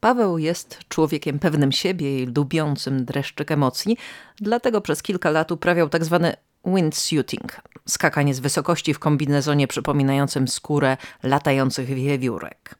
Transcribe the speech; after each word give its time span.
Paweł 0.00 0.38
jest 0.38 0.78
człowiekiem 0.88 1.38
pewnym 1.38 1.72
siebie 1.72 2.22
i 2.22 2.26
lubiącym 2.26 3.04
dreszczyk 3.04 3.50
emocji, 3.50 3.96
dlatego 4.40 4.80
przez 4.80 5.02
kilka 5.02 5.30
lat 5.30 5.52
uprawiał 5.52 5.88
tak 5.88 6.04
zwany 6.04 6.36
windsuiting, 6.64 7.60
skakanie 7.88 8.34
z 8.34 8.40
wysokości 8.40 8.94
w 8.94 8.98
kombinezonie 8.98 9.68
przypominającym 9.68 10.48
skórę 10.48 10.96
latających 11.22 11.88
wiewiórek. 11.88 12.74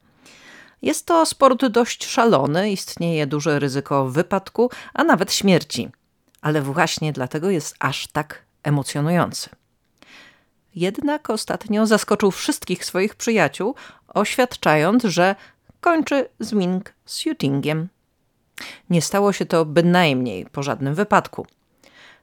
Jest 0.83 1.07
to 1.07 1.27
sport 1.27 1.67
dość 1.67 2.07
szalony, 2.07 2.71
istnieje 2.71 3.27
duże 3.27 3.59
ryzyko 3.59 4.09
wypadku, 4.09 4.71
a 4.95 5.05
nawet 5.05 5.33
śmierci, 5.33 5.89
ale 6.41 6.63
właśnie 6.63 7.13
dlatego 7.13 7.51
jest 7.51 7.77
aż 7.79 8.07
tak 8.07 8.43
emocjonujący. 8.63 9.51
Jednak 10.75 11.31
ostatnio 11.31 11.87
zaskoczył 11.87 12.31
wszystkich 12.31 12.85
swoich 12.85 13.15
przyjaciół, 13.15 13.75
oświadczając, 14.09 15.05
że 15.05 15.35
kończy 15.81 16.29
z 16.41 16.55
wingsuitingiem. 16.55 17.89
Nie 18.91 19.03
stało 19.03 19.33
się 19.33 19.47
to 19.47 19.65
bynajmniej 19.65 20.47
po 20.47 20.63
żadnym 20.63 20.95
wypadku. 20.95 21.47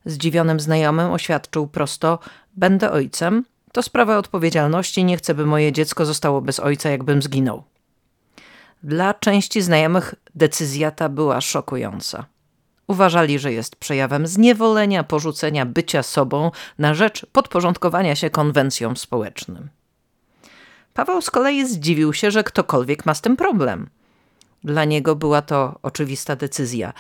Zdziwionym 0.05 0.59
znajomym 0.59 1.11
oświadczył 1.11 1.67
prosto: 1.67 2.19
Będę 2.55 2.91
ojcem, 2.91 3.45
to 3.71 3.83
sprawa 3.83 4.17
odpowiedzialności, 4.17 5.03
nie 5.03 5.17
chcę, 5.17 5.33
by 5.33 5.45
moje 5.45 5.71
dziecko 5.71 6.05
zostało 6.05 6.41
bez 6.41 6.59
ojca, 6.59 6.89
jakbym 6.89 7.21
zginął. 7.21 7.63
Dla 8.83 9.13
części 9.13 9.61
znajomych 9.61 10.15
decyzja 10.35 10.91
ta 10.91 11.09
była 11.09 11.41
szokująca. 11.41 12.25
Uważali, 12.87 13.39
że 13.39 13.53
jest 13.53 13.75
przejawem 13.75 14.27
zniewolenia, 14.27 15.03
porzucenia 15.03 15.65
bycia 15.65 16.03
sobą 16.03 16.51
na 16.77 16.93
rzecz 16.93 17.25
podporządkowania 17.31 18.15
się 18.15 18.29
konwencjom 18.29 18.97
społecznym. 18.97 19.69
Paweł 20.97 21.21
z 21.21 21.31
kolei 21.31 21.65
zdziwił 21.65 22.13
się, 22.13 22.31
że 22.31 22.43
ktokolwiek 22.43 23.05
ma 23.05 23.13
z 23.13 23.21
tym 23.21 23.37
problem. 23.37 23.89
Dla 24.63 24.85
niego 24.85 25.15
była 25.15 25.41
to 25.41 25.79
oczywista 25.83 26.35
decyzja. 26.35 26.93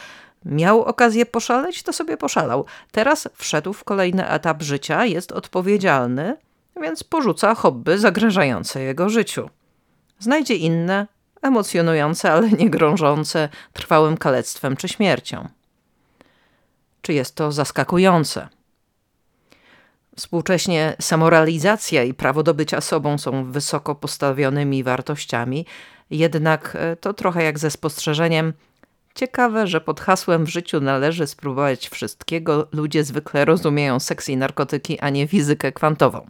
Miał 0.45 0.83
okazję 0.83 1.25
poszaleć, 1.25 1.83
to 1.83 1.93
sobie 1.93 2.17
poszalał. 2.17 2.65
Teraz 2.91 3.29
wszedł 3.35 3.73
w 3.73 3.83
kolejny 3.83 4.29
etap 4.29 4.63
życia, 4.63 5.05
jest 5.05 5.31
odpowiedzialny, 5.31 6.37
więc 6.81 7.03
porzuca 7.03 7.55
hobby 7.55 7.97
zagrażające 7.97 8.81
jego 8.81 9.09
życiu. 9.09 9.49
Znajdzie 10.19 10.55
inne, 10.55 11.07
emocjonujące, 11.41 12.31
ale 12.31 12.49
nie 12.49 12.69
grążące 12.69 13.49
trwałym 13.73 14.17
kalectwem 14.17 14.77
czy 14.77 14.87
śmiercią. 14.87 15.49
Czy 17.01 17.13
jest 17.13 17.35
to 17.35 17.51
zaskakujące? 17.51 18.49
Współcześnie 20.17 20.95
samorealizacja 21.01 22.03
i 22.03 22.13
prawo 22.13 22.43
do 22.43 22.53
bycia 22.53 22.81
sobą 22.81 23.17
są 23.17 23.51
wysoko 23.51 23.95
postawionymi 23.95 24.83
wartościami, 24.83 25.65
jednak 26.09 26.77
e, 26.79 26.95
to 26.95 27.13
trochę 27.13 27.43
jak 27.43 27.59
ze 27.59 27.71
spostrzeżeniem 27.71 28.53
Ciekawe, 29.15 29.67
że 29.67 29.81
pod 29.81 29.99
hasłem 29.99 30.45
w 30.45 30.49
życiu 30.49 30.81
należy 30.81 31.27
spróbować 31.27 31.89
wszystkiego, 31.89 32.67
ludzie 32.71 33.03
zwykle 33.03 33.45
rozumieją 33.45 33.99
seks 33.99 34.29
i 34.29 34.37
narkotyki, 34.37 34.99
a 34.99 35.09
nie 35.09 35.27
fizykę 35.27 35.71
kwantową. 35.71 36.27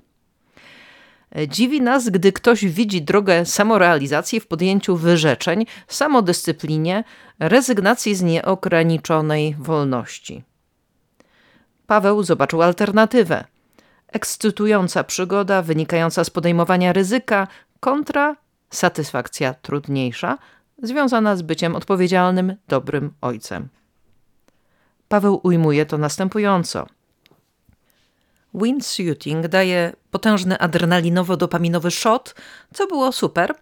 E, 1.35 1.47
dziwi 1.47 1.81
nas, 1.81 2.09
gdy 2.09 2.31
ktoś 2.31 2.65
widzi 2.65 3.01
drogę 3.01 3.45
samorealizacji 3.45 4.39
w 4.39 4.47
podjęciu 4.47 4.95
wyrzeczeń, 4.95 5.65
samodyscyplinie, 5.87 7.03
rezygnacji 7.39 8.15
z 8.15 8.21
nieograniczonej 8.21 9.55
wolności. 9.59 10.43
Paweł 11.87 12.23
zobaczył 12.23 12.61
alternatywę. 12.61 13.56
Ekscytująca 14.17 15.03
przygoda 15.03 15.61
wynikająca 15.61 16.23
z 16.23 16.29
podejmowania 16.29 16.93
ryzyka 16.93 17.47
kontra 17.79 18.35
satysfakcja 18.69 19.53
trudniejsza, 19.53 20.37
związana 20.83 21.35
z 21.35 21.41
byciem 21.41 21.75
odpowiedzialnym, 21.75 22.55
dobrym 22.67 23.13
ojcem. 23.21 23.69
Paweł 25.07 25.39
ujmuje 25.43 25.85
to 25.85 25.97
następująco. 25.97 26.87
Windsuiting 28.53 29.47
daje 29.47 29.93
potężny 30.11 30.55
adrenalinowo-dopaminowy 30.55 31.91
shot, 31.91 32.35
co 32.73 32.87
było 32.87 33.11
super, 33.11 33.55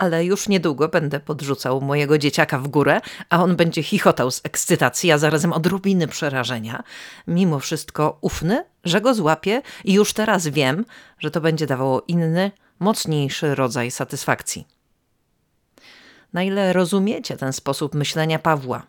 ale 0.00 0.24
już 0.24 0.48
niedługo 0.48 0.88
będę 0.88 1.20
podrzucał 1.20 1.80
mojego 1.80 2.18
dzieciaka 2.18 2.58
w 2.58 2.68
górę, 2.68 3.00
a 3.30 3.42
on 3.42 3.56
będzie 3.56 3.82
chichotał 3.82 4.30
z 4.30 4.40
ekscytacji, 4.44 5.12
a 5.12 5.18
zarazem 5.18 5.52
odrobiny 5.52 6.08
przerażenia. 6.08 6.82
Mimo 7.26 7.58
wszystko 7.58 8.18
ufny, 8.20 8.64
że 8.84 9.00
go 9.00 9.14
złapię 9.14 9.62
i 9.84 9.92
już 9.92 10.12
teraz 10.12 10.48
wiem, 10.48 10.84
że 11.18 11.30
to 11.30 11.40
będzie 11.40 11.66
dawało 11.66 12.02
inny, 12.08 12.50
mocniejszy 12.78 13.54
rodzaj 13.54 13.90
satysfakcji. 13.90 14.66
Na 16.32 16.42
ile 16.42 16.72
rozumiecie 16.72 17.36
ten 17.36 17.52
sposób 17.52 17.94
myślenia 17.94 18.38
Pawła? 18.38 18.82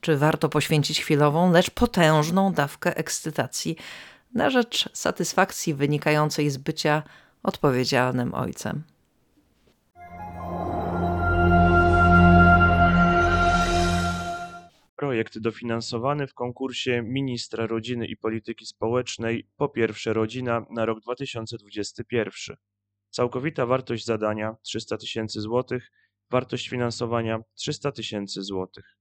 Czy 0.00 0.16
warto 0.16 0.48
poświęcić 0.48 1.00
chwilową, 1.00 1.52
lecz 1.52 1.70
potężną 1.70 2.52
dawkę 2.52 2.96
ekscytacji 2.96 3.76
na 4.34 4.50
rzecz 4.50 4.88
satysfakcji 4.92 5.74
wynikającej 5.74 6.50
z 6.50 6.56
bycia 6.56 7.02
odpowiedzialnym 7.42 8.34
ojcem? 8.34 8.82
Projekt 15.24 15.38
dofinansowany 15.38 16.26
w 16.26 16.34
konkursie 16.34 17.02
Ministra 17.02 17.66
Rodziny 17.66 18.06
i 18.06 18.16
Polityki 18.16 18.66
Społecznej 18.66 19.48
Po 19.56 19.68
pierwsze 19.68 20.12
Rodzina 20.12 20.66
na 20.70 20.84
rok 20.84 21.00
2021. 21.00 22.56
Całkowita 23.10 23.66
wartość 23.66 24.04
zadania 24.04 24.56
300 24.62 24.96
tysięcy 24.96 25.40
złotych, 25.40 25.90
wartość 26.30 26.68
finansowania 26.68 27.38
300 27.54 27.92
tysięcy 27.92 28.42
złotych. 28.42 28.96